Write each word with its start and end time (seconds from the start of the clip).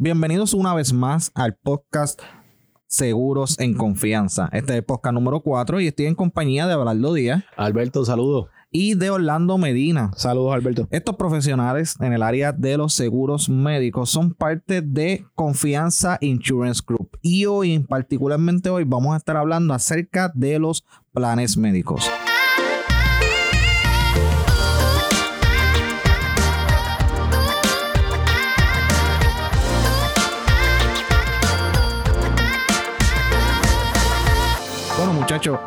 Bienvenidos 0.00 0.54
una 0.54 0.74
vez 0.74 0.92
más 0.92 1.32
al 1.34 1.56
podcast 1.56 2.22
Seguros 2.86 3.58
en 3.58 3.74
Confianza. 3.74 4.48
Este 4.52 4.72
es 4.72 4.78
el 4.78 4.84
podcast 4.84 5.12
número 5.12 5.40
4 5.40 5.80
y 5.80 5.88
estoy 5.88 6.06
en 6.06 6.14
compañía 6.14 6.68
de 6.68 6.74
Abelardo 6.74 7.14
Díaz 7.14 7.42
Alberto, 7.56 8.04
saludos. 8.04 8.46
y 8.70 8.94
de 8.94 9.10
Orlando 9.10 9.58
Medina. 9.58 10.12
Saludos, 10.14 10.54
Alberto. 10.54 10.86
Estos 10.92 11.16
profesionales 11.16 11.96
en 11.98 12.12
el 12.12 12.22
área 12.22 12.52
de 12.52 12.76
los 12.76 12.94
seguros 12.94 13.48
médicos 13.48 14.08
son 14.10 14.34
parte 14.34 14.82
de 14.82 15.26
Confianza 15.34 16.16
Insurance 16.20 16.80
Group. 16.86 17.18
Y 17.20 17.46
hoy, 17.46 17.80
particularmente 17.80 18.70
hoy, 18.70 18.84
vamos 18.84 19.14
a 19.14 19.16
estar 19.16 19.36
hablando 19.36 19.74
acerca 19.74 20.30
de 20.32 20.60
los 20.60 20.84
planes 21.12 21.56
médicos. 21.56 22.08
Muchachos, 35.38 35.60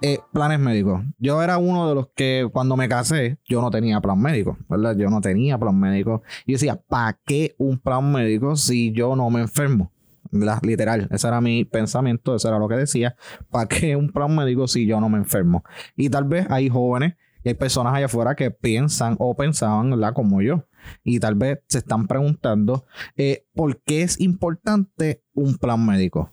eh, 0.00 0.20
planes 0.32 0.58
médicos. 0.58 1.02
Yo 1.18 1.42
era 1.42 1.58
uno 1.58 1.86
de 1.86 1.94
los 1.94 2.08
que 2.16 2.48
cuando 2.50 2.78
me 2.78 2.88
casé, 2.88 3.38
yo 3.46 3.60
no 3.60 3.70
tenía 3.70 4.00
plan 4.00 4.18
médico, 4.18 4.56
¿verdad? 4.70 4.96
Yo 4.96 5.10
no 5.10 5.20
tenía 5.20 5.58
plan 5.58 5.78
médico. 5.78 6.22
Y 6.46 6.52
decía, 6.52 6.80
¿para 6.88 7.20
qué 7.26 7.54
un 7.58 7.78
plan 7.78 8.10
médico 8.10 8.56
si 8.56 8.90
yo 8.92 9.14
no 9.16 9.28
me 9.28 9.40
enfermo? 9.42 9.92
Literal, 10.62 11.08
ese 11.10 11.28
era 11.28 11.42
mi 11.42 11.66
pensamiento, 11.66 12.34
eso 12.34 12.48
era 12.48 12.58
lo 12.58 12.68
que 12.68 12.76
decía. 12.76 13.16
¿Para 13.50 13.68
qué 13.68 13.96
un 13.96 14.10
plan 14.10 14.34
médico 14.34 14.66
si 14.66 14.86
yo 14.86 14.98
no 14.98 15.10
me 15.10 15.18
enfermo? 15.18 15.62
Y 15.94 16.08
tal 16.08 16.24
vez 16.24 16.46
hay 16.48 16.70
jóvenes 16.70 17.14
y 17.44 17.50
hay 17.50 17.54
personas 17.54 17.92
allá 17.92 18.06
afuera 18.06 18.34
que 18.34 18.50
piensan 18.50 19.14
o 19.18 19.36
pensaban, 19.36 19.90
¿verdad? 19.90 20.14
Como 20.14 20.40
yo. 20.40 20.64
Y 21.04 21.20
tal 21.20 21.34
vez 21.34 21.58
se 21.66 21.78
están 21.78 22.06
preguntando, 22.06 22.86
eh, 23.18 23.44
¿por 23.54 23.82
qué 23.82 24.00
es 24.04 24.18
importante 24.20 25.22
un 25.34 25.58
plan 25.58 25.84
médico? 25.84 26.30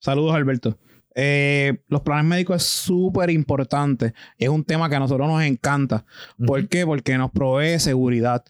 Saludos, 0.00 0.34
Alberto. 0.34 0.76
Eh, 1.20 1.78
los 1.88 2.02
planes 2.02 2.26
médicos 2.26 2.62
es 2.62 2.68
súper 2.68 3.28
importante. 3.30 4.14
Es 4.38 4.48
un 4.48 4.62
tema 4.62 4.88
que 4.88 4.94
a 4.94 5.00
nosotros 5.00 5.26
nos 5.26 5.42
encanta. 5.42 6.04
¿Por 6.46 6.68
qué? 6.68 6.86
Porque 6.86 7.18
nos 7.18 7.32
provee 7.32 7.80
seguridad. 7.80 8.44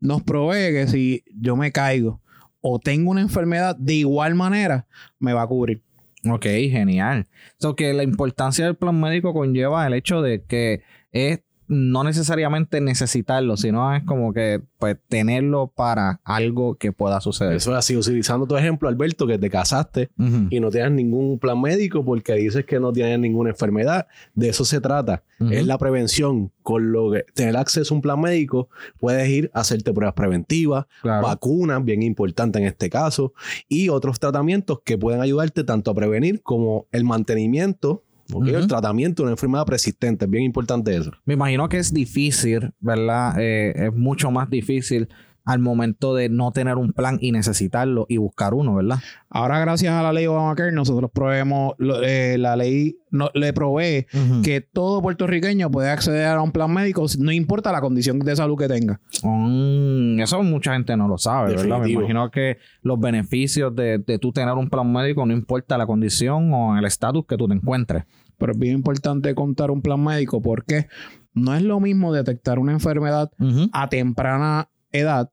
Nos 0.00 0.22
provee 0.22 0.72
que 0.72 0.86
si 0.88 1.22
yo 1.38 1.54
me 1.54 1.70
caigo 1.70 2.22
o 2.62 2.78
tengo 2.78 3.10
una 3.10 3.20
enfermedad, 3.20 3.76
de 3.76 3.92
igual 3.92 4.34
manera 4.34 4.86
me 5.18 5.34
va 5.34 5.42
a 5.42 5.46
cubrir. 5.46 5.82
Ok, 6.26 6.44
genial. 6.44 7.26
So 7.58 7.76
que 7.76 7.92
la 7.92 8.04
importancia 8.04 8.64
del 8.64 8.76
plan 8.76 8.98
médico 8.98 9.34
conlleva 9.34 9.86
el 9.86 9.92
hecho 9.92 10.22
de 10.22 10.44
que 10.44 10.82
es 11.12 11.40
no 11.66 12.04
necesariamente 12.04 12.80
necesitarlo, 12.80 13.56
sino 13.56 13.94
es 13.94 14.02
como 14.04 14.32
que 14.32 14.60
pues 14.78 14.96
tenerlo 15.08 15.68
para 15.74 16.20
algo 16.24 16.74
que 16.76 16.92
pueda 16.92 17.20
suceder. 17.20 17.54
Eso 17.54 17.72
es 17.72 17.78
así, 17.78 17.96
utilizando 17.96 18.46
tu 18.46 18.56
ejemplo, 18.56 18.88
Alberto, 18.88 19.26
que 19.26 19.38
te 19.38 19.48
casaste 19.50 20.10
y 20.50 20.60
no 20.60 20.70
tienes 20.70 20.92
ningún 20.92 21.38
plan 21.38 21.60
médico 21.60 22.04
porque 22.04 22.34
dices 22.34 22.64
que 22.64 22.78
no 22.80 22.92
tienes 22.92 23.18
ninguna 23.18 23.50
enfermedad. 23.50 24.06
De 24.34 24.48
eso 24.48 24.64
se 24.64 24.80
trata. 24.80 25.22
Es 25.50 25.66
la 25.66 25.78
prevención. 25.78 26.50
Con 26.62 26.92
lo 26.92 27.10
que 27.12 27.24
tener 27.34 27.56
acceso 27.58 27.92
a 27.92 27.96
un 27.96 28.00
plan 28.00 28.18
médico, 28.20 28.68
puedes 28.98 29.28
ir 29.28 29.50
a 29.52 29.60
hacerte 29.60 29.92
pruebas 29.92 30.14
preventivas, 30.14 30.86
Claro. 31.02 31.26
vacunas, 31.26 31.84
bien 31.84 32.02
importante 32.02 32.58
en 32.58 32.64
este 32.64 32.88
caso, 32.88 33.34
y 33.68 33.90
otros 33.90 34.18
tratamientos 34.18 34.80
que 34.82 34.96
pueden 34.96 35.20
ayudarte 35.20 35.64
tanto 35.64 35.90
a 35.90 35.94
prevenir 35.94 36.40
como 36.42 36.86
el 36.92 37.04
mantenimiento. 37.04 38.03
¿Ok? 38.32 38.42
Ujú. 38.46 38.56
El 38.56 38.66
tratamiento 38.66 39.22
de 39.22 39.26
una 39.26 39.32
enfermedad 39.32 39.66
persistente, 39.66 40.24
es 40.24 40.30
bien 40.30 40.44
importante 40.44 40.96
eso. 40.96 41.10
Me 41.24 41.34
imagino 41.34 41.68
que 41.68 41.78
es 41.78 41.92
difícil, 41.92 42.72
¿verdad? 42.80 43.34
Eh, 43.38 43.86
es 43.88 43.94
mucho 43.94 44.30
más 44.30 44.48
difícil 44.50 45.08
al 45.46 45.58
momento 45.58 46.14
de 46.14 46.30
no 46.30 46.52
tener 46.52 46.76
un 46.76 46.94
plan 46.94 47.18
y 47.20 47.30
necesitarlo 47.30 48.06
y 48.08 48.16
buscar 48.16 48.54
uno, 48.54 48.76
¿verdad? 48.76 48.96
Ahora, 49.28 49.58
gracias 49.60 49.92
a 49.92 50.02
la 50.02 50.10
ley 50.10 50.24
Obamacare, 50.26 50.72
nosotros 50.72 51.10
proveemos, 51.12 51.74
lo- 51.76 52.02
eh, 52.02 52.38
la 52.38 52.56
ley 52.56 52.96
no- 53.10 53.28
le 53.34 53.52
provee 53.52 54.06
que 54.42 54.62
todo 54.62 55.02
puertorriqueño 55.02 55.70
puede 55.70 55.90
acceder 55.90 56.28
a 56.28 56.40
un 56.40 56.50
plan 56.50 56.72
médico, 56.72 57.04
no 57.18 57.30
importa 57.30 57.72
la 57.72 57.82
condición 57.82 58.20
de 58.20 58.34
salud 58.34 58.56
que 58.56 58.68
tenga. 58.68 59.02
Mm, 59.22 60.20
eso 60.20 60.42
mucha 60.42 60.72
gente 60.72 60.96
no 60.96 61.08
lo 61.08 61.18
sabe, 61.18 61.50
¿verdad? 61.62 61.78
Me 61.80 61.84
imagino 62.00 62.30
que 62.30 62.56
los 62.82 62.98
beneficios 62.98 63.74
de, 63.76 63.98
de 63.98 64.18
tú 64.18 64.32
tener 64.32 64.54
un 64.54 64.70
plan 64.70 64.90
médico 64.90 65.26
no 65.26 65.32
importa 65.34 65.76
la 65.76 65.86
condición 65.86 66.52
o 66.54 66.78
el 66.78 66.84
estatus 66.86 67.26
que 67.26 67.36
tú 67.36 67.46
te 67.48 67.54
encuentres. 67.54 68.04
Pero 68.38 68.52
es 68.52 68.58
bien 68.58 68.74
importante 68.74 69.34
contar 69.34 69.70
un 69.70 69.82
plan 69.82 70.02
médico 70.02 70.42
porque 70.42 70.88
no 71.32 71.54
es 71.54 71.62
lo 71.62 71.80
mismo 71.80 72.12
detectar 72.12 72.58
una 72.58 72.72
enfermedad 72.72 73.30
a 73.72 73.88
temprana 73.88 74.68
edad 74.92 75.30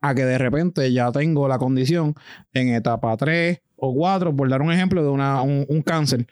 a 0.00 0.14
que 0.14 0.24
de 0.24 0.38
repente 0.38 0.92
ya 0.92 1.10
tengo 1.12 1.48
la 1.48 1.58
condición 1.58 2.14
en 2.52 2.68
etapa 2.68 3.16
3 3.16 3.60
o 3.76 3.94
4, 3.94 4.34
por 4.34 4.48
dar 4.48 4.62
un 4.62 4.72
ejemplo 4.72 5.02
de 5.02 5.08
una, 5.08 5.42
un, 5.42 5.64
un 5.68 5.82
cáncer 5.82 6.26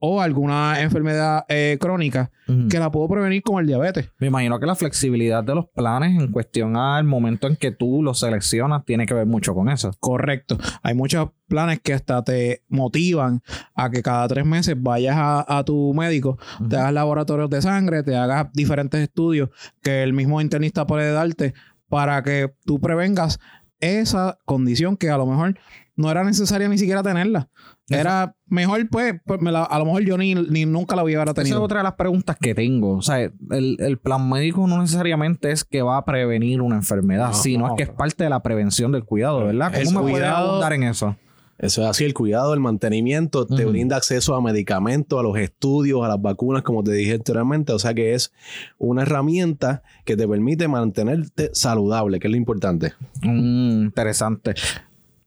o 0.00 0.20
alguna 0.20 0.80
enfermedad 0.80 1.44
eh, 1.48 1.76
crónica 1.78 2.30
que 2.68 2.80
la 2.80 2.90
puedo 2.90 3.08
prevenir 3.08 3.42
con 3.42 3.60
el 3.60 3.66
diabetes. 3.68 4.10
Me 4.18 4.26
imagino 4.26 4.58
que 4.58 4.66
la 4.66 4.74
flexibilidad 4.74 5.44
de 5.44 5.54
los 5.54 5.68
planes 5.68 6.20
en 6.20 6.32
cuestión 6.32 6.76
al 6.76 7.04
momento 7.04 7.46
en 7.46 7.54
que 7.54 7.70
tú 7.70 8.02
los 8.02 8.18
seleccionas 8.18 8.84
tiene 8.84 9.06
que 9.06 9.14
ver 9.14 9.26
mucho 9.26 9.54
con 9.54 9.68
eso. 9.68 9.92
Correcto. 10.00 10.58
Hay 10.82 10.94
muchos 10.94 11.28
planes 11.46 11.78
que 11.80 11.94
hasta 11.94 12.24
te 12.24 12.64
motivan 12.68 13.42
a 13.76 13.90
que 13.90 14.02
cada 14.02 14.26
tres 14.26 14.44
meses 14.44 14.74
vayas 14.76 15.14
a, 15.16 15.58
a 15.58 15.62
tu 15.64 15.94
médico, 15.94 16.38
te 16.68 16.76
hagas 16.76 16.92
laboratorios 16.92 17.50
de 17.50 17.62
sangre, 17.62 18.02
te 18.02 18.16
hagas 18.16 18.52
diferentes 18.52 19.00
estudios 19.00 19.50
que 19.80 20.02
el 20.02 20.12
mismo 20.12 20.40
internista 20.40 20.88
puede 20.88 21.12
darte 21.12 21.54
para 21.88 22.22
que 22.22 22.52
tú 22.64 22.80
prevengas 22.80 23.38
esa 23.80 24.38
condición 24.44 24.96
que 24.96 25.10
a 25.10 25.16
lo 25.16 25.26
mejor 25.26 25.58
no 25.96 26.10
era 26.10 26.24
necesaria 26.24 26.68
ni 26.68 26.78
siquiera 26.78 27.02
tenerla. 27.02 27.48
Era 27.88 28.36
mejor, 28.46 28.88
pues, 28.88 29.14
pues, 29.26 29.40
me 29.42 29.50
la- 29.50 29.64
a 29.64 29.78
lo 29.78 29.84
mejor 29.84 30.02
yo 30.04 30.16
ni, 30.16 30.34
ni 30.34 30.64
nunca 30.64 30.94
la 30.96 31.02
hubiera 31.02 31.22
Esa 31.24 31.30
es 31.32 31.34
tenido. 31.34 31.60
otra 31.62 31.78
de 31.80 31.84
las 31.84 31.94
preguntas 31.94 32.36
que 32.40 32.54
tengo. 32.54 32.96
O 32.96 33.02
sea, 33.02 33.18
el, 33.20 33.76
el 33.80 33.98
plan 33.98 34.28
médico 34.30 34.66
no 34.66 34.80
necesariamente 34.80 35.50
es 35.50 35.64
que 35.64 35.82
va 35.82 35.96
a 35.98 36.04
prevenir 36.04 36.62
una 36.62 36.76
enfermedad, 36.76 37.28
No, 37.28 37.34
sino 37.34 37.66
no, 37.66 37.72
es 37.74 37.76
que 37.76 37.82
es 37.82 37.90
parte 37.90 38.22
de 38.24 38.30
la 38.30 38.42
prevención 38.42 38.92
del 38.92 39.04
cuidado, 39.04 39.44
¿verdad? 39.44 39.74
El 39.74 39.86
¿Cómo 39.86 40.04
me 40.04 40.12
cuidado- 40.12 40.50
abundar 40.50 40.72
en 40.72 40.84
eso? 40.84 41.16
Eso 41.62 41.82
es 41.82 41.88
así, 41.88 42.04
el 42.04 42.14
cuidado, 42.14 42.54
el 42.54 42.60
mantenimiento, 42.60 43.46
te 43.46 43.64
brinda 43.66 43.96
acceso 43.96 44.34
a 44.34 44.40
medicamentos, 44.40 45.18
a 45.18 45.22
los 45.22 45.36
estudios, 45.38 46.02
a 46.02 46.08
las 46.08 46.20
vacunas, 46.20 46.62
como 46.62 46.82
te 46.82 46.92
dije 46.92 47.12
anteriormente. 47.14 47.72
O 47.72 47.78
sea 47.78 47.92
que 47.92 48.14
es 48.14 48.32
una 48.78 49.02
herramienta 49.02 49.82
que 50.06 50.16
te 50.16 50.26
permite 50.26 50.68
mantenerte 50.68 51.50
saludable, 51.52 52.18
que 52.18 52.28
es 52.28 52.30
lo 52.30 52.36
importante. 52.38 52.94
Mm, 53.22 53.82
interesante. 53.84 54.54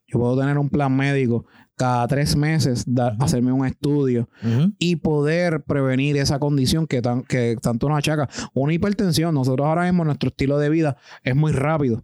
Yo 0.07 0.19
puedo 0.19 0.37
tener 0.39 0.57
un 0.57 0.69
plan 0.69 0.95
médico 0.95 1.45
cada 1.75 2.07
tres 2.07 2.35
meses, 2.35 2.83
dar- 2.87 3.15
hacerme 3.19 3.51
un 3.51 3.65
estudio 3.65 4.29
y 4.77 4.95
poder 4.97 5.63
prevenir 5.63 6.17
esa 6.17 6.37
condición 6.39 6.85
que, 6.85 7.01
tan, 7.01 7.23
que 7.23 7.55
tanto 7.61 7.89
nos 7.89 7.97
achaca. 7.97 8.29
Una 8.53 8.73
hipertensión, 8.73 9.33
nosotros 9.33 9.65
ahora 9.67 9.83
mismo 9.83 10.05
nuestro 10.05 10.29
estilo 10.29 10.59
de 10.59 10.69
vida 10.69 10.97
es 11.23 11.35
muy 11.35 11.51
rápido 11.51 12.03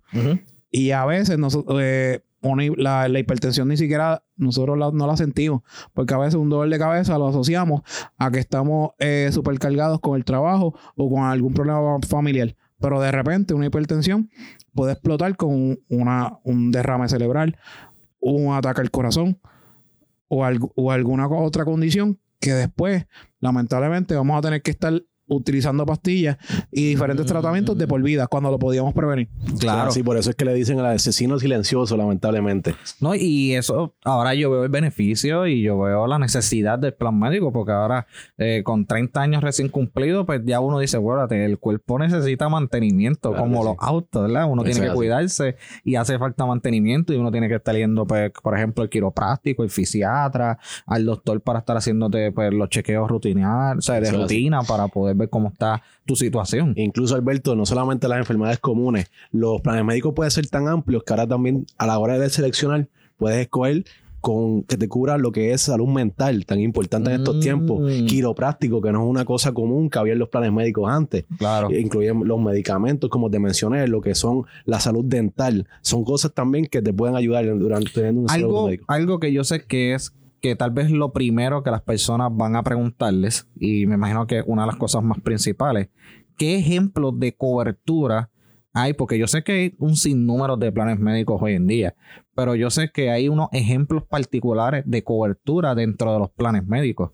y 0.71 0.91
a 0.91 1.05
veces 1.05 1.37
nosotros, 1.37 1.79
eh, 1.83 2.21
la, 2.77 3.07
la 3.07 3.19
hipertensión 3.19 3.67
ni 3.67 3.77
siquiera 3.77 4.23
nosotros 4.37 4.77
no 4.93 5.07
la 5.07 5.17
sentimos 5.17 5.61
porque 5.93 6.13
a 6.13 6.17
veces 6.17 6.35
un 6.35 6.49
dolor 6.49 6.69
de 6.69 6.77
cabeza 6.79 7.17
lo 7.17 7.27
asociamos 7.27 7.81
a 8.17 8.31
que 8.31 8.39
estamos 8.39 8.91
eh, 8.99 9.29
supercargados 9.31 9.99
con 9.99 10.15
el 10.15 10.23
trabajo 10.25 10.73
o 10.95 11.09
con 11.09 11.23
algún 11.23 11.53
problema 11.53 11.81
familiar. 12.07 12.55
Pero 12.79 13.01
de 13.01 13.11
repente 13.11 13.53
una 13.53 13.65
hipertensión 13.65 14.29
puede 14.73 14.93
explotar 14.93 15.35
con 15.35 15.79
una, 15.89 16.37
un 16.43 16.71
derrame 16.71 17.09
cerebral, 17.09 17.57
un 18.21 18.53
ataque 18.53 18.81
al 18.81 18.91
corazón 18.91 19.39
o, 20.29 20.45
algo- 20.45 20.71
o 20.75 20.91
alguna 20.91 21.27
otra 21.27 21.65
condición 21.65 22.19
que 22.39 22.53
después, 22.53 23.05
lamentablemente, 23.41 24.15
vamos 24.15 24.37
a 24.37 24.41
tener 24.41 24.61
que 24.61 24.71
estar 24.71 24.93
utilizando 25.29 25.85
pastillas 25.85 26.37
y 26.71 26.87
diferentes 26.89 27.25
tratamientos 27.25 27.77
de 27.77 27.87
por 27.87 28.01
vida 28.01 28.27
cuando 28.27 28.51
lo 28.51 28.59
podíamos 28.59 28.93
prevenir. 28.93 29.29
Claro. 29.59 29.91
Sí, 29.91 30.03
por 30.03 30.17
eso 30.17 30.29
es 30.31 30.35
que 30.35 30.45
le 30.45 30.53
dicen 30.53 30.79
al 30.79 30.87
asesino 30.87 31.39
silencioso, 31.39 31.95
lamentablemente. 31.97 32.75
No, 32.99 33.15
y 33.15 33.53
eso, 33.53 33.95
ahora 34.03 34.33
yo 34.33 34.51
veo 34.51 34.63
el 34.63 34.69
beneficio 34.69 35.47
y 35.47 35.61
yo 35.61 35.79
veo 35.79 36.07
la 36.07 36.19
necesidad 36.19 36.79
del 36.79 36.93
plan 36.93 37.17
médico, 37.17 37.51
porque 37.51 37.71
ahora 37.71 38.07
eh, 38.37 38.61
con 38.63 38.85
30 38.85 39.21
años 39.21 39.43
recién 39.43 39.69
cumplidos, 39.69 40.25
pues 40.25 40.41
ya 40.45 40.59
uno 40.59 40.79
dice, 40.79 40.97
"Guárdate, 40.97 41.45
el 41.45 41.57
cuerpo 41.59 41.99
necesita 41.99 42.49
mantenimiento, 42.49 43.29
Claro 43.31 43.45
como 43.45 43.63
los 43.63 43.75
autos, 43.79 44.23
¿verdad? 44.23 44.47
Uno 44.49 44.63
tiene 44.63 44.81
que 44.81 44.93
cuidarse 44.93 45.55
y 45.83 45.95
hace 45.95 46.17
falta 46.19 46.45
mantenimiento 46.45 47.13
y 47.13 47.17
uno 47.17 47.31
tiene 47.31 47.47
que 47.47 47.55
estar 47.55 47.75
yendo, 47.75 48.05
pues, 48.05 48.31
por 48.43 48.55
ejemplo, 48.55 48.83
el 48.83 48.89
quiropráctico, 48.89 49.63
el 49.63 49.69
fisiatra, 49.69 50.57
al 50.85 51.05
doctor 51.05 51.41
para 51.41 51.59
estar 51.59 51.77
haciéndote 51.77 52.31
pues, 52.31 52.53
los 52.53 52.69
chequeos 52.69 53.09
rutinarios, 53.09 53.85
o 53.85 53.85
sea, 53.85 53.95
de 53.95 54.07
Eso 54.07 54.17
es 54.17 54.23
así. 54.25 54.35
rutina 54.35 54.61
para 54.63 54.87
poder 54.87 55.15
ver 55.19 55.29
cómo 55.29 55.49
está 55.49 55.83
tu 56.05 56.15
situación. 56.15 56.73
Incluso, 56.75 57.13
Alberto, 57.15 57.55
no 57.55 57.65
solamente 57.67 58.07
las 58.07 58.17
enfermedades 58.17 58.57
comunes, 58.59 59.11
los 59.31 59.61
planes 59.61 59.85
médicos 59.85 60.13
pueden 60.15 60.31
ser 60.31 60.47
tan 60.47 60.67
amplios 60.67 61.03
que 61.03 61.13
ahora 61.13 61.27
también 61.27 61.67
a 61.77 61.85
la 61.85 61.99
hora 61.99 62.17
de 62.17 62.29
seleccionar 62.29 62.87
puedes 63.17 63.39
escoger 63.39 63.83
con 64.21 64.63
que 64.63 64.75
te 64.75 64.89
cubra 64.89 65.17
lo 65.17 65.31
que 65.31 65.53
es 65.53 65.61
salud 65.61 65.87
mental, 65.87 66.45
tan 66.45 66.59
importante 66.59 67.09
en 67.09 67.17
estos 67.21 67.37
Mm. 67.37 67.39
tiempos, 67.39 67.89
quiropráctico, 68.05 68.81
que 68.81 68.91
no 68.91 69.03
es 69.05 69.09
una 69.09 69.23
cosa 69.23 69.53
común 69.53 69.89
que 69.89 69.97
había 69.97 70.11
en 70.11 70.19
los 70.19 70.27
planes 70.27 70.51
médicos 70.51 70.89
antes. 70.91 71.23
Claro. 71.37 71.71
Incluyen 71.71 72.27
los 72.27 72.37
medicamentos, 72.41 73.09
como 73.09 73.29
te 73.29 73.39
mencioné, 73.39 73.87
lo 73.87 74.01
que 74.01 74.15
son 74.15 74.43
la 74.65 74.81
salud 74.81 75.05
dental. 75.05 75.67
Son 75.81 76.03
cosas 76.03 76.33
también 76.33 76.65
que 76.65 76.81
te 76.81 76.91
pueden 76.91 77.15
ayudar 77.15 77.45
durante 77.57 77.91
teniendo 77.91 78.21
un 78.21 78.29
algo, 78.29 78.65
médico. 78.65 78.83
algo 78.89 79.19
que 79.21 79.31
yo 79.31 79.45
sé 79.45 79.63
que 79.65 79.93
es 79.93 80.13
que 80.41 80.55
tal 80.55 80.71
vez 80.71 80.91
lo 80.91 81.11
primero 81.11 81.63
que 81.63 81.71
las 81.71 81.81
personas 81.81 82.29
van 82.31 82.55
a 82.55 82.63
preguntarles, 82.63 83.49
y 83.55 83.85
me 83.85 83.95
imagino 83.95 84.27
que 84.27 84.43
una 84.45 84.63
de 84.63 84.67
las 84.67 84.77
cosas 84.77 85.03
más 85.03 85.19
principales, 85.21 85.89
¿qué 86.37 86.57
ejemplos 86.57 87.19
de 87.19 87.35
cobertura 87.35 88.29
hay? 88.73 88.93
Porque 88.93 89.17
yo 89.17 89.27
sé 89.27 89.43
que 89.43 89.51
hay 89.51 89.75
un 89.77 89.95
sinnúmero 89.95 90.57
de 90.57 90.71
planes 90.71 90.99
médicos 90.99 91.41
hoy 91.41 91.53
en 91.53 91.67
día, 91.67 91.95
pero 92.35 92.55
yo 92.55 92.69
sé 92.69 92.89
que 92.93 93.11
hay 93.11 93.29
unos 93.29 93.49
ejemplos 93.51 94.03
particulares 94.03 94.83
de 94.85 95.03
cobertura 95.03 95.75
dentro 95.75 96.13
de 96.13 96.19
los 96.19 96.31
planes 96.31 96.65
médicos. 96.65 97.11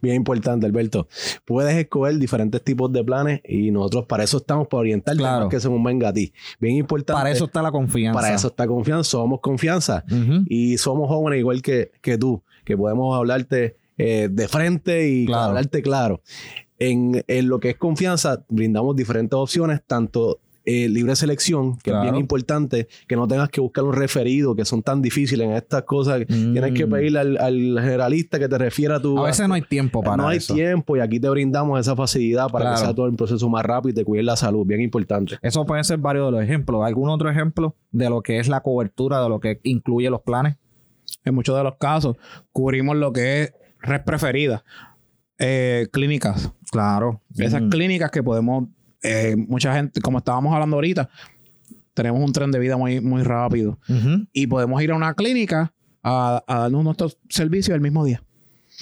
Bien 0.00 0.16
importante, 0.16 0.66
Alberto. 0.66 1.08
Puedes 1.44 1.76
escoger 1.76 2.16
diferentes 2.18 2.62
tipos 2.62 2.92
de 2.92 3.04
planes 3.04 3.40
y 3.44 3.70
nosotros 3.70 4.06
para 4.06 4.24
eso 4.24 4.38
estamos, 4.38 4.66
para 4.68 4.80
orientarte, 4.80 5.18
Claro. 5.18 5.44
es 5.46 5.50
que 5.50 5.60
somos 5.60 5.82
venga 5.82 6.08
a 6.08 6.12
ti. 6.12 6.32
Bien 6.58 6.76
importante. 6.76 7.18
Para 7.18 7.30
eso 7.30 7.44
está 7.46 7.60
la 7.62 7.70
confianza. 7.70 8.18
para 8.20 8.34
eso 8.34 8.48
está 8.48 8.66
confianza, 8.66 9.10
somos 9.10 9.40
confianza. 9.40 10.04
Y 10.48 10.78
somos 10.78 11.08
jóvenes 11.08 11.40
igual 11.40 11.60
que, 11.62 11.92
que 12.00 12.16
tú, 12.18 12.42
que 12.64 12.76
podemos 12.76 13.16
hablarte 13.16 13.76
eh, 13.98 14.28
de 14.30 14.48
frente 14.48 15.08
y 15.08 15.26
Claro. 15.26 15.42
hablarte 15.50 15.82
claro. 15.82 16.22
En, 16.78 17.24
en 17.26 17.48
lo 17.48 17.58
que 17.58 17.70
es 17.70 17.76
confianza, 17.76 18.44
brindamos 18.48 18.94
diferentes 18.94 19.36
opciones, 19.36 19.80
tanto 19.86 20.40
eh, 20.70 20.86
libre 20.88 21.16
selección, 21.16 21.78
que 21.78 21.90
Claro. 21.90 21.98
es 22.04 22.10
bien 22.12 22.20
importante, 22.20 22.88
que 23.06 23.16
no 23.16 23.26
tengas 23.26 23.48
que 23.48 23.60
buscar 23.60 23.84
un 23.84 23.94
referido, 23.94 24.54
que 24.54 24.66
son 24.66 24.82
tan 24.82 25.00
difíciles 25.00 25.46
en 25.46 25.54
estas 25.54 25.84
cosas. 25.84 26.20
Mm. 26.28 26.52
Tienes 26.52 26.72
que 26.74 26.86
pedirle 26.86 27.20
al, 27.20 27.36
al 27.38 27.78
generalista 27.80 28.38
que 28.38 28.48
te 28.48 28.58
refiera 28.58 28.96
a 28.96 29.00
tu... 29.00 29.18
A 29.18 29.24
veces 29.28 29.48
no 29.48 29.54
hay 29.54 29.62
tiempo 29.62 30.02
para 30.02 30.16
no 30.18 30.28
hay 30.28 30.36
eso. 30.38 30.52
tiempo 30.54 30.96
y 30.96 31.00
aquí 31.00 31.18
te 31.18 31.28
brindamos 31.30 31.80
esa 31.80 31.96
facilidad 31.96 32.48
para 32.50 32.66
Claro. 32.66 32.76
que 32.80 32.84
sea 32.84 32.94
todo 32.94 33.06
el 33.06 33.14
proceso 33.14 33.48
más 33.48 33.64
rápido 33.64 33.90
y 33.90 33.94
te 33.94 34.04
cuide 34.04 34.22
la 34.22 34.36
salud, 34.36 34.66
bien 34.66 34.82
importante. 34.82 35.38
Eso 35.40 35.64
pueden 35.64 35.84
ser 35.84 35.98
varios 35.98 36.26
de 36.26 36.32
los 36.32 36.42
ejemplos. 36.42 36.84
¿Algún 36.84 37.08
otro 37.08 37.30
ejemplo 37.30 37.74
de 37.90 38.10
lo 38.10 38.20
que 38.20 38.38
es 38.38 38.48
la 38.48 38.60
cobertura, 38.60 39.22
de 39.22 39.28
lo 39.30 39.40
que 39.40 39.60
incluye 39.62 40.10
los 40.10 40.20
planes? 40.20 40.56
En 41.24 41.34
muchos 41.34 41.56
de 41.56 41.62
los 41.64 41.76
casos, 41.76 42.16
cubrimos 42.52 42.94
lo 42.96 43.12
que 43.14 43.42
es 43.44 43.52
red 43.80 44.02
preferida. 44.04 44.62
Eh, 45.38 45.86
clínicas. 45.92 46.52
Claro. 46.70 47.22
Esas 47.36 47.62
Mm. 47.62 47.68
clínicas 47.70 48.10
que 48.10 48.22
podemos, 48.22 48.64
eh, 49.02 49.36
mucha 49.36 49.74
gente, 49.74 50.00
como 50.00 50.18
estábamos 50.18 50.52
hablando 50.52 50.76
ahorita, 50.76 51.08
tenemos 51.94 52.22
un 52.22 52.32
tren 52.32 52.50
de 52.50 52.58
vida 52.58 52.76
muy, 52.76 53.00
muy 53.00 53.22
rápido. 53.22 53.78
Y 54.32 54.46
podemos 54.46 54.80
ir 54.82 54.92
a 54.92 54.96
una 54.96 55.14
clínica 55.14 55.72
a, 56.02 56.42
a 56.46 56.58
darnos 56.60 56.84
nuestros 56.84 57.18
servicios 57.28 57.74
el 57.74 57.80
mismo 57.80 58.04
día. 58.04 58.22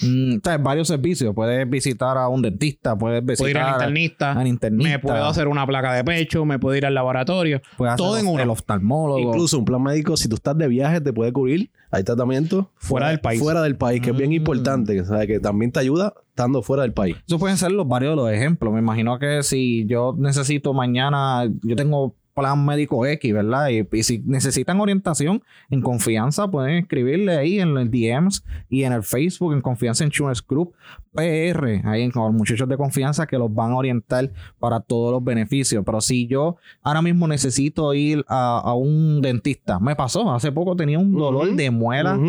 Mm, 0.01 0.37
o 0.37 0.39
sea, 0.43 0.57
varios 0.59 0.87
servicios. 0.87 1.33
Puedes 1.33 1.67
visitar 1.69 2.17
a 2.17 2.27
un 2.29 2.41
dentista, 2.41 2.95
puedes 2.97 3.25
visitar 3.25 3.37
Puedo 3.37 3.49
ir 3.51 3.57
al 3.57 3.73
internista, 3.73 4.31
al 4.33 4.47
internista. 4.47 4.89
me 4.91 4.99
puedo 4.99 5.25
hacer 5.25 5.47
una 5.47 5.65
placa 5.65 5.93
de 5.93 6.03
pecho, 6.03 6.45
me 6.45 6.59
puedo 6.59 6.75
ir 6.75 6.85
al 6.85 6.93
laboratorio. 6.93 7.61
puedes 7.77 7.93
hacer 7.93 8.05
todo 8.05 8.17
en 8.17 8.25
el- 8.27 8.33
uno. 8.33 8.43
El 8.43 8.49
oftalmólogo. 8.49 9.19
Incluso 9.19 9.57
un 9.57 9.65
plan 9.65 9.81
médico, 9.81 10.15
si 10.17 10.27
tú 10.29 10.35
estás 10.35 10.57
de 10.57 10.67
viaje, 10.67 11.01
te 11.01 11.11
puede 11.13 11.33
cubrir. 11.33 11.71
Hay 11.89 12.03
tratamiento 12.03 12.69
Fuera 12.75 13.07
del 13.09 13.19
país. 13.21 13.39
Fuera 13.41 13.61
del 13.61 13.77
país, 13.77 14.01
que 14.01 14.09
es 14.11 14.17
bien 14.17 14.29
Mm. 14.29 14.33
importante, 14.33 14.93
que, 14.93 15.05
¿sabes? 15.05 15.25
que 15.25 15.39
también 15.39 15.71
te 15.71 15.79
ayuda 15.79 16.13
estando 16.29 16.61
fuera 16.61 16.83
del 16.83 16.91
país. 16.93 17.15
Esos 17.25 17.39
pueden 17.39 17.57
ser 17.57 17.71
los 17.71 17.87
varios 17.87 18.11
de 18.11 18.15
los 18.17 18.29
ejemplos. 18.29 18.73
Me 18.73 18.79
imagino 18.79 19.17
que 19.19 19.41
si 19.41 19.85
yo 19.87 20.13
necesito 20.17 20.73
mañana, 20.73 21.49
yo 21.63 21.75
tengo 21.77 22.13
plan 22.37 22.63
médico 22.63 23.03
X, 23.03 23.33
¿verdad? 23.33 23.69
Y, 23.69 23.87
y 23.91 24.03
si 24.03 24.19
necesitan 24.19 24.79
orientación 24.79 25.41
en 25.71 25.81
confianza, 25.81 26.49
pueden 26.49 26.75
escribirle 26.75 27.35
ahí 27.35 27.59
en 27.59 27.73
los 27.73 27.89
DMs 27.89 28.45
y 28.69 28.83
en 28.83 28.93
el 28.93 29.01
Facebook, 29.01 29.53
en 29.53 29.61
Confianza 29.61 30.03
Insurance 30.03 30.43
Group 30.47 30.75
PR, 31.13 31.81
ahí 31.85 32.03
en, 32.03 32.11
con 32.11 32.25
los 32.25 32.33
muchachos 32.33 32.69
de 32.69 32.77
confianza 32.77 33.25
que 33.25 33.39
los 33.39 33.51
van 33.51 33.71
a 33.71 33.77
orientar 33.77 34.31
para 34.59 34.79
todos 34.79 35.11
los 35.11 35.23
beneficios. 35.23 35.83
Pero 35.83 35.99
si 35.99 36.27
yo 36.27 36.57
ahora 36.83 37.01
mismo 37.01 37.27
necesito 37.27 37.91
ir 37.95 38.23
a, 38.27 38.59
a 38.59 38.75
un 38.75 39.19
dentista, 39.19 39.79
me 39.79 39.95
pasó, 39.95 40.31
hace 40.31 40.51
poco 40.51 40.75
tenía 40.75 40.99
un 40.99 41.13
dolor 41.17 41.55
de 41.55 41.71
muela. 41.71 42.19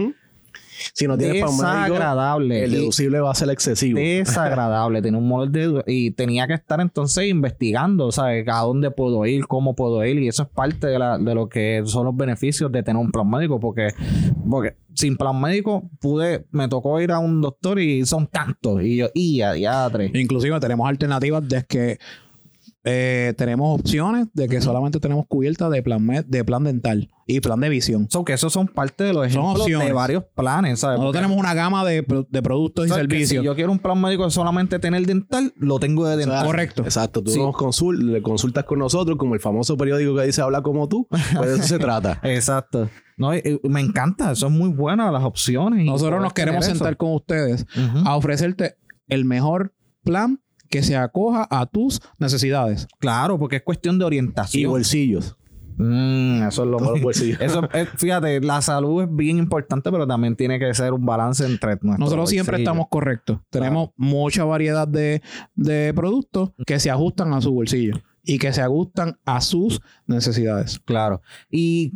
Si 0.92 1.06
no 1.06 1.16
tienes 1.16 1.42
médico, 1.42 1.94
desagradable. 1.94 2.64
el 2.64 2.70
deducible 2.72 3.20
va 3.20 3.30
a 3.30 3.34
ser 3.34 3.50
excesivo. 3.50 3.98
desagradable, 3.98 5.02
tenía 5.02 5.18
un 5.18 5.28
molde 5.28 5.68
de 5.68 5.84
y 5.86 6.10
tenía 6.12 6.46
que 6.46 6.54
estar 6.54 6.80
entonces 6.80 7.26
investigando, 7.26 8.12
¿sabes? 8.12 8.46
A 8.48 8.60
dónde 8.60 8.90
puedo 8.90 9.24
ir, 9.26 9.46
cómo 9.46 9.74
puedo 9.74 10.04
ir 10.04 10.18
y 10.18 10.28
eso 10.28 10.44
es 10.44 10.48
parte 10.48 10.86
de, 10.86 10.98
la, 10.98 11.18
de 11.18 11.34
lo 11.34 11.48
que 11.48 11.82
son 11.84 12.04
los 12.04 12.16
beneficios 12.16 12.70
de 12.70 12.82
tener 12.82 13.00
un 13.00 13.10
plan 13.10 13.28
médico 13.28 13.60
porque, 13.60 13.88
porque 14.48 14.76
sin 14.94 15.16
plan 15.16 15.40
médico 15.40 15.88
pude, 16.00 16.46
me 16.50 16.68
tocó 16.68 17.00
ir 17.00 17.12
a 17.12 17.18
un 17.18 17.40
doctor 17.40 17.78
y 17.78 18.04
son 18.04 18.26
tantos 18.26 18.82
y 18.82 18.96
yo, 18.96 19.08
y 19.14 19.40
a 19.42 19.52
diatre. 19.52 20.10
Inclusive 20.14 20.58
tenemos 20.60 20.88
alternativas 20.88 21.48
de 21.48 21.64
que 21.64 21.98
eh, 22.90 23.34
tenemos 23.36 23.78
opciones 23.78 24.28
de 24.32 24.48
que 24.48 24.62
solamente 24.62 24.98
tenemos 24.98 25.26
cubierta 25.28 25.68
de 25.68 25.82
plan, 25.82 26.06
de 26.26 26.44
plan 26.44 26.64
dental 26.64 27.10
y 27.26 27.40
plan 27.40 27.60
de 27.60 27.68
visión. 27.68 28.06
So 28.08 28.24
que 28.24 28.32
esos 28.32 28.50
son 28.50 28.66
parte 28.66 29.04
de 29.04 29.12
los 29.12 29.30
Son 29.30 29.42
ejemplos 29.56 29.66
de 29.86 29.92
varios 29.92 30.24
planes, 30.34 30.80
¿sabes? 30.80 30.98
Nosotros 30.98 31.08
Porque- 31.12 31.18
tenemos 31.18 31.36
una 31.38 31.52
gama 31.52 31.84
de, 31.84 32.02
de 32.30 32.42
productos 32.42 32.86
y 32.86 32.88
¿sabes 32.88 33.04
que 33.04 33.10
servicios. 33.10 33.42
Si 33.42 33.44
yo 33.44 33.54
quiero 33.54 33.72
un 33.72 33.78
plan 33.78 34.00
médico 34.00 34.24
de 34.24 34.30
solamente 34.30 34.78
tener 34.78 35.04
dental, 35.06 35.52
lo 35.56 35.78
tengo 35.78 36.06
de 36.06 36.14
O 36.14 36.16
sea, 36.16 36.26
dental. 36.26 36.46
Correcto. 36.46 36.82
Exacto. 36.82 37.22
Tú 37.22 37.30
Sí. 37.32 37.38
nos 37.38 37.54
consul- 37.54 37.98
le 38.12 38.22
consultas 38.22 38.64
con 38.64 38.78
nosotros, 38.78 39.18
como 39.18 39.34
el 39.34 39.40
famoso 39.40 39.76
periódico 39.76 40.16
que 40.16 40.22
dice 40.22 40.40
habla 40.40 40.62
como 40.62 40.88
tú. 40.88 41.06
Pues 41.10 41.46
de 41.50 41.54
eso 41.56 41.64
se 41.64 41.78
trata. 41.78 42.20
Exacto. 42.22 42.88
No, 43.18 43.32
me 43.64 43.80
encanta, 43.80 44.34
son 44.34 44.56
muy 44.56 44.70
buenas 44.70 45.12
las 45.12 45.24
opciones. 45.24 45.84
Nosotros 45.84 46.22
nos 46.22 46.32
queremos 46.32 46.64
sentar 46.64 46.96
con 46.96 47.12
ustedes 47.12 47.66
a 48.06 48.16
ofrecerte 48.16 48.76
el 49.08 49.26
mejor 49.26 49.74
plan 50.04 50.40
que 50.68 50.82
se 50.82 50.96
acoja 50.96 51.46
a 51.50 51.66
tus 51.66 52.00
necesidades. 52.18 52.86
Claro, 52.98 53.38
porque 53.38 53.56
es 53.56 53.62
cuestión 53.62 53.98
de 53.98 54.04
Y 54.04 54.06
orientación. 54.06 54.70
bolsillos. 54.70 55.36
Mm, 55.80 56.42
eso 56.48 56.64
es 56.64 56.68
lo 56.68 56.78
más. 56.80 56.90
bolsillos. 57.02 57.40
Eso, 57.40 57.62
es- 57.72 57.88
fíjate, 57.96 58.40
la 58.40 58.60
salud 58.62 59.02
es 59.04 59.08
bien 59.14 59.38
importante, 59.38 59.90
pero 59.92 60.06
también 60.06 60.34
tiene 60.34 60.58
que 60.58 60.72
ser 60.74 60.92
un 60.92 61.06
balance 61.06 61.44
entre 61.46 61.70
nuestros 61.82 61.98
Nosotros 61.98 62.30
siempre 62.30 62.52
bolsillos. 62.54 62.68
estamos 62.68 62.86
correctos. 62.90 63.38
Tenemos 63.50 63.90
mucha 63.96 64.44
variedad 64.44 64.88
de, 64.88 65.22
de 65.54 65.92
productos 65.94 66.50
que 66.66 66.80
se 66.80 66.90
ajustan 66.90 67.32
a 67.32 67.40
su 67.40 67.52
bolsillo 67.52 67.94
y 68.24 68.38
que 68.38 68.52
se 68.52 68.60
ajustan 68.60 69.18
a 69.24 69.40
sus 69.40 69.80
necesidades. 70.06 70.80
Claro. 70.84 71.22
Y, 71.50 71.94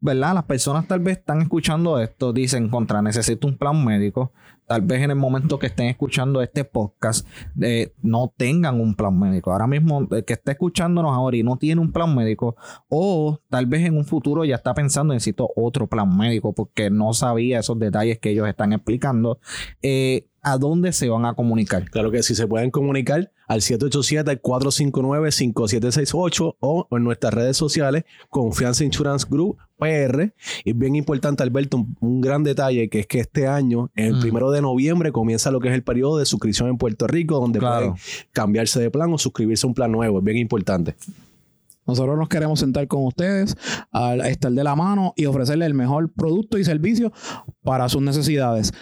¿verdad? 0.00 0.34
Las 0.34 0.44
personas 0.44 0.88
tal 0.88 1.00
vez 1.00 1.18
están 1.18 1.42
escuchando 1.42 2.00
esto, 2.00 2.32
dicen, 2.32 2.68
contra, 2.70 3.02
necesito 3.02 3.46
un 3.46 3.56
plan 3.58 3.84
médico. 3.84 4.32
Tal 4.72 4.80
vez 4.80 5.02
en 5.02 5.10
el 5.10 5.16
momento 5.16 5.58
que 5.58 5.66
estén 5.66 5.88
escuchando 5.88 6.40
este 6.40 6.64
podcast, 6.64 7.28
eh, 7.60 7.92
no 8.00 8.32
tengan 8.34 8.80
un 8.80 8.94
plan 8.94 9.18
médico. 9.18 9.52
Ahora 9.52 9.66
mismo, 9.66 10.08
el 10.10 10.24
que 10.24 10.32
está 10.32 10.52
escuchándonos 10.52 11.12
ahora 11.12 11.36
y 11.36 11.42
no 11.42 11.58
tiene 11.58 11.82
un 11.82 11.92
plan 11.92 12.16
médico, 12.16 12.56
o 12.88 13.38
tal 13.50 13.66
vez 13.66 13.84
en 13.84 13.98
un 13.98 14.06
futuro 14.06 14.46
ya 14.46 14.54
está 14.54 14.72
pensando, 14.72 15.12
necesito 15.12 15.50
otro 15.56 15.88
plan 15.88 16.16
médico, 16.16 16.54
porque 16.54 16.88
no 16.88 17.12
sabía 17.12 17.58
esos 17.58 17.78
detalles 17.78 18.18
que 18.18 18.30
ellos 18.30 18.48
están 18.48 18.72
explicando. 18.72 19.40
Eh, 19.82 20.26
¿A 20.40 20.56
dónde 20.56 20.92
se 20.92 21.10
van 21.10 21.26
a 21.26 21.34
comunicar? 21.34 21.90
Claro 21.90 22.10
que 22.10 22.22
sí, 22.22 22.34
se 22.34 22.48
pueden 22.48 22.70
comunicar 22.70 23.30
al 23.46 23.60
787-459-5768 23.60 26.56
o 26.58 26.88
en 26.90 27.04
nuestras 27.04 27.34
redes 27.34 27.58
sociales, 27.58 28.04
Confianza 28.30 28.84
Insurance 28.84 29.26
Group 29.28 29.58
PR. 29.82 30.32
Y 30.64 30.72
bien 30.72 30.94
importante, 30.96 31.42
Alberto, 31.42 31.76
un, 31.78 31.96
un 32.00 32.20
gran 32.20 32.42
detalle 32.44 32.88
que 32.88 33.00
es 33.00 33.06
que 33.06 33.20
este 33.20 33.46
año, 33.46 33.90
el 33.94 34.14
Mm. 34.16 34.20
primero 34.20 34.50
de 34.50 34.62
noviembre, 34.62 35.12
comienza 35.12 35.50
lo 35.50 35.60
que 35.60 35.68
es 35.68 35.74
el 35.74 35.82
periodo 35.82 36.18
de 36.18 36.26
suscripción 36.26 36.68
en 36.68 36.78
Puerto 36.78 37.06
Rico, 37.06 37.40
donde 37.40 37.58
Claro. 37.58 37.90
pueden 37.90 37.94
cambiarse 38.32 38.80
de 38.80 38.90
plan 38.90 39.12
o 39.12 39.18
suscribirse 39.18 39.66
a 39.66 39.68
un 39.68 39.74
plan 39.74 39.90
nuevo. 39.92 40.18
Es 40.18 40.24
bien 40.24 40.38
importante. 40.38 40.94
Nosotros 41.84 42.16
nos 42.16 42.28
queremos 42.28 42.60
sentar 42.60 42.86
con 42.86 43.04
ustedes, 43.04 43.56
a 43.90 44.14
estar 44.28 44.52
de 44.52 44.62
la 44.62 44.76
mano 44.76 45.14
y 45.16 45.26
ofrecerles 45.26 45.66
el 45.66 45.74
mejor 45.74 46.12
producto 46.12 46.56
y 46.56 46.64
servicio 46.64 47.12
para 47.64 47.88
sus 47.88 48.00
necesidades. 48.00 48.72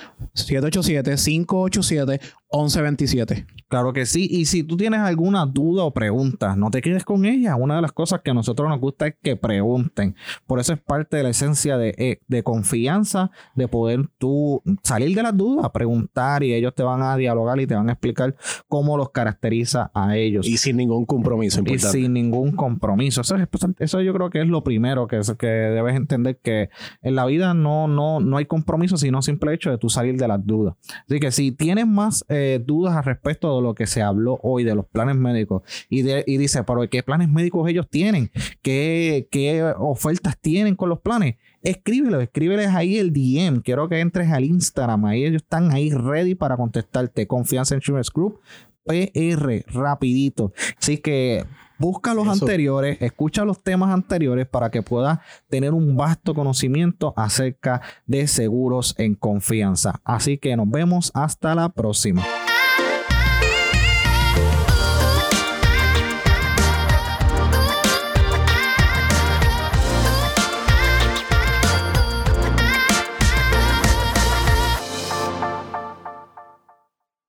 787-587-1127. 2.50 3.46
Claro 3.68 3.92
que 3.92 4.04
sí. 4.06 4.26
Y 4.30 4.46
si 4.46 4.62
tú 4.64 4.76
tienes 4.76 5.00
alguna 5.00 5.46
duda 5.46 5.84
o 5.84 5.92
pregunta, 5.92 6.56
no 6.56 6.70
te 6.70 6.80
quedes 6.82 7.04
con 7.04 7.24
ella. 7.24 7.54
Una 7.56 7.76
de 7.76 7.82
las 7.82 7.92
cosas 7.92 8.20
que 8.22 8.30
a 8.32 8.34
nosotros 8.34 8.68
nos 8.68 8.80
gusta 8.80 9.06
es 9.06 9.14
que 9.22 9.36
pregunten. 9.36 10.16
Por 10.46 10.58
eso 10.58 10.72
es 10.72 10.80
parte 10.80 11.16
de 11.18 11.22
la 11.22 11.28
esencia 11.30 11.78
de, 11.78 11.94
eh, 11.98 12.20
de 12.26 12.42
confianza, 12.42 13.30
de 13.54 13.68
poder 13.68 14.08
tú 14.18 14.62
salir 14.82 15.14
de 15.14 15.22
las 15.22 15.36
dudas, 15.36 15.70
preguntar 15.70 16.42
y 16.42 16.52
ellos 16.52 16.74
te 16.74 16.82
van 16.82 17.02
a 17.02 17.16
dialogar 17.16 17.60
y 17.60 17.66
te 17.66 17.74
van 17.76 17.88
a 17.88 17.92
explicar 17.92 18.34
cómo 18.68 18.96
los 18.96 19.10
caracteriza 19.10 19.90
a 19.94 20.16
ellos. 20.16 20.46
Y 20.48 20.56
sin 20.56 20.76
ningún 20.78 21.06
compromiso. 21.06 21.58
Y 21.58 21.60
Importante. 21.60 21.98
sin 21.98 22.12
ningún 22.12 22.52
compromiso. 22.52 23.20
Eso, 23.20 23.36
es- 23.36 23.48
eso 23.78 24.00
yo 24.00 24.12
creo 24.14 24.30
que 24.30 24.40
es 24.40 24.48
lo 24.48 24.64
primero 24.64 25.06
que, 25.06 25.18
es- 25.18 25.32
que 25.38 25.46
debes 25.46 25.94
entender 25.94 26.38
que 26.42 26.70
en 27.02 27.14
la 27.14 27.24
vida 27.26 27.54
no, 27.54 27.86
no, 27.88 28.20
no 28.20 28.36
hay 28.36 28.44
compromiso 28.46 28.60
compromiso, 28.60 28.98
sino 28.98 29.22
simple 29.22 29.54
hecho 29.54 29.70
de 29.70 29.78
tú 29.78 29.88
salir 29.88 30.16
de 30.18 30.28
las 30.28 30.44
dudas. 30.46 30.74
Así 31.08 31.18
que 31.18 31.32
si 31.32 31.50
tienes 31.50 31.86
más 31.86 32.26
eh, 32.28 32.39
dudas 32.64 32.96
al 32.96 33.04
respecto 33.04 33.54
de 33.56 33.62
lo 33.62 33.74
que 33.74 33.86
se 33.86 34.02
habló 34.02 34.38
hoy 34.42 34.64
de 34.64 34.74
los 34.74 34.86
planes 34.86 35.16
médicos 35.16 35.62
y, 35.88 36.02
de, 36.02 36.24
y 36.26 36.36
dice, 36.36 36.64
pero 36.64 36.88
¿qué 36.88 37.02
planes 37.02 37.28
médicos 37.28 37.68
ellos 37.68 37.88
tienen? 37.88 38.30
¿Qué, 38.62 39.28
¿Qué 39.30 39.62
ofertas 39.78 40.38
tienen 40.40 40.76
con 40.76 40.88
los 40.88 41.00
planes? 41.00 41.36
Escríbelo, 41.62 42.20
escríbeles 42.20 42.68
ahí 42.68 42.98
el 42.98 43.12
DM. 43.12 43.60
Quiero 43.62 43.88
que 43.88 44.00
entres 44.00 44.30
al 44.30 44.44
Instagram. 44.44 45.04
Ahí 45.04 45.24
ellos 45.24 45.42
están 45.42 45.72
ahí 45.72 45.90
ready 45.90 46.34
para 46.34 46.56
contestarte. 46.56 47.26
Confianza 47.26 47.74
Insurance 47.74 48.10
Group. 48.14 48.40
PR, 48.84 49.64
rapidito. 49.72 50.52
Así 50.78 50.98
que 50.98 51.44
busca 51.80 52.14
los 52.14 52.28
Eso. 52.28 52.44
anteriores, 52.44 52.98
escucha 53.00 53.44
los 53.44 53.60
temas 53.62 53.92
anteriores 53.92 54.46
para 54.46 54.70
que 54.70 54.82
puedas 54.82 55.18
tener 55.48 55.72
un 55.72 55.96
vasto 55.96 56.34
conocimiento 56.34 57.12
acerca 57.16 57.80
de 58.06 58.28
seguros 58.28 58.94
en 58.98 59.16
confianza. 59.16 60.00
Así 60.04 60.38
que 60.38 60.56
nos 60.56 60.70
vemos 60.70 61.10
hasta 61.14 61.54
la 61.56 61.70
próxima. 61.70 62.22